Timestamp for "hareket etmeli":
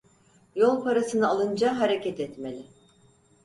1.79-2.63